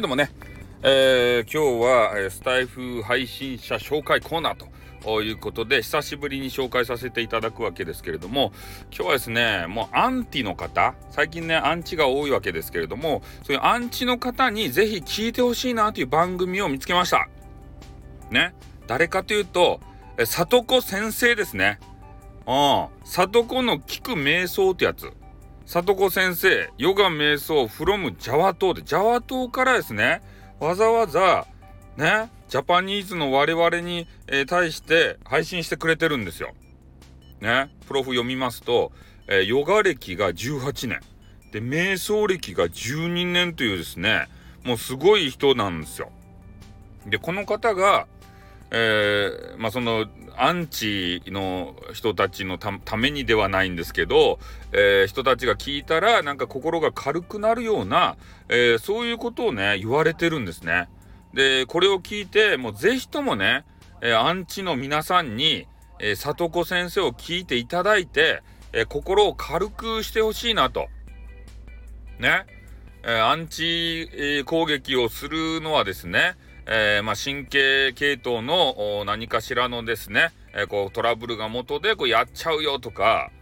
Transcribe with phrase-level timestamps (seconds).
[0.00, 0.30] はいどうもね、
[0.82, 4.56] えー、今日はえスタイフ配信者紹介コーナー
[5.04, 8.50] ということで久しぶりに紹介させていただくわけですけれども
[8.90, 17.28] 今日はですねもうアンティの方最近ねアンチが多いわけですけれどもそういうアンチの方にぜひ聞いてほしいなという番組を見つけました。
[18.30, 18.54] ね。
[18.86, 19.80] 誰かというと
[20.24, 21.78] 里子先生ですね。
[22.46, 22.88] うん。
[23.04, 25.12] 里子の聞く瞑想ってやつ。
[25.72, 30.20] 里子先生、ヨガ瞑想 from ジャワ島で、ジャワ島からですね、
[30.58, 31.46] わざわざ、
[31.96, 36.54] ね、ジャパニーズの我々に、え対して配信してくれてるんですよ。
[37.40, 38.90] ね、プロフ読みますと、
[39.28, 41.00] えーヨガ歴が18年。
[41.52, 44.26] で、瞑想歴が12年というですね、
[44.64, 46.10] もうすごい人なんですよ。
[47.06, 48.08] で、この方が、
[48.70, 50.06] えーまあその
[50.36, 54.38] アンチの人たちのためにではないんですけど、
[54.72, 58.16] えー人たちが聞いたらなんか心が軽くなるような、
[58.48, 60.88] えーそういうことをね言われてるんですね。
[61.34, 63.64] でこれを聞いてもうぜひともね、
[64.00, 65.66] えアンチの皆さんに、
[65.98, 70.88] えー、里子先生を聞いていただいて、え心を軽くしてほしいなと。
[72.18, 72.46] ね。
[73.02, 76.34] えアンチ、攻撃をするのはですね、
[76.72, 83.32] えーまあ、神経系統の何かしらのですね、えーこうトラブルが元でこうやっちゃうよとか、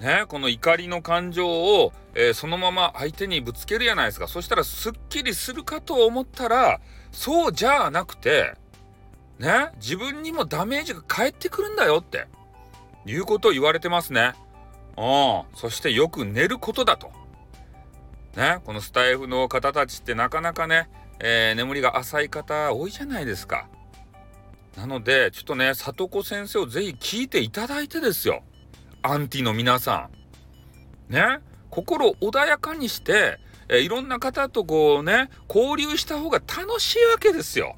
[0.00, 4.28] ね、この怒りの感情を、えーそのまま相手にぶつけるじゃないですか。
[4.28, 8.54] そしたらすっきりするかと思ったら、そうじゃなくて、
[9.38, 12.26] ね、自分にもダメージが返ってくるんだよって、
[13.06, 14.34] いうことを言われてますね。
[14.98, 15.42] うん。
[15.56, 17.10] そしてよく寝ることだと。
[18.36, 23.68] ね、このスタイフの方たちってなかなかね、えー眠りが浅い方多いじゃないですか。
[24.76, 28.42] なので、ちょっとね、里子先生をぜひ聞いていただいてですよ。
[29.02, 30.10] アンティの皆さ
[31.10, 31.12] ん。
[31.12, 37.76] ね、心穏やかにして、えーいろんな方とこうね、交流した方が楽しいわけですよ。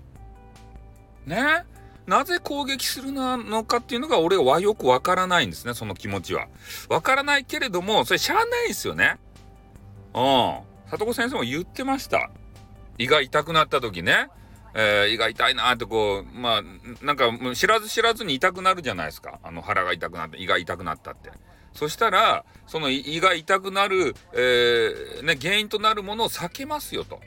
[1.26, 1.64] ね。
[2.06, 6.48] なぜ攻撃するのかっていうのが俺はよくわからないんですね、その気持ちは。
[6.88, 9.18] わからないけれども、それしゃあないですよね。
[10.14, 10.58] うん。
[10.90, 12.30] 里子先生も言ってました。
[12.98, 14.28] 胃が痛くなった時ね、
[14.74, 19.38] えー胃が痛いなってこう、まあ、なんか知らず知らずに痛くなるじゃないですか。
[19.42, 21.30] あの腹が痛くなって、胃が痛くなったって。
[21.72, 27.20] そしたら、その胃が痛くなる、えーね、原因となるものを避けますよと。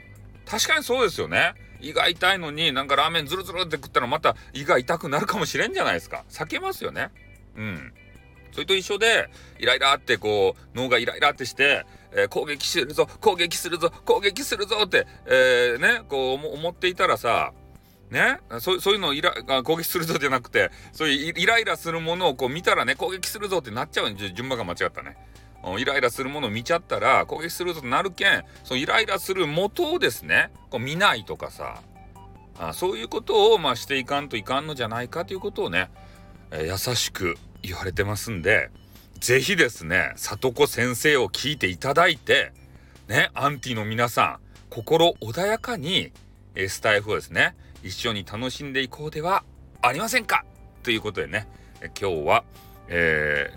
[0.46, 1.54] 確かにそうですよね。
[1.80, 6.24] 胃が痛いのになんかラーメンズルズルって食ったらまた胃が痛くなるかもしれんじゃないですか。
[6.28, 7.10] 避けますよね。
[7.56, 7.92] うん。
[8.52, 17.52] それと一緒で、イライラってこう、脳がイライラってして、えー攻撃するぞ、攻撃するぞ、攻撃するぞって、えーね、こう思っていたらさ、
[18.10, 25.16] ね、そうそういうのをイラ攻撃するぞじゃなくて、そういうイライラするものをこう見たらね、攻撃するぞってなっちゃうんで、順番が間違ったね。
[25.78, 31.80] イライラするものを見ちゃったら、攻撃するぞとなるけん、そのイライラする元をですね、こう見ないとかさ、
[32.58, 35.90] あそういうことをまあしていかんといかんのじゃないかということをね、
[36.50, 38.70] えー優しく言われてますんで、
[39.22, 42.52] ぜひですね、里子先生を聞いていただいて、
[43.06, 44.38] ね、アンティの皆さん、
[44.68, 46.10] 心穏やかに、
[46.56, 49.44] えスタイフをですね、一緒に楽しんでいこうでは
[49.80, 50.44] ありませんか？
[50.82, 51.46] ということでね、
[52.00, 52.42] 今日は、
[52.88, 53.52] え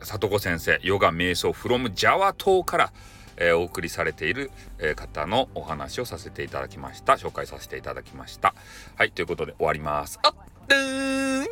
[0.00, 2.92] ー里子先生、ヨガ瞑想 from ジャワ島から、
[3.36, 7.12] えーお送りされている、えー方のお話をさせていただきました。
[7.12, 8.52] 紹介させていただきました。
[8.96, 10.18] はい、ということで終わります。
[10.24, 11.44] あっ、ーん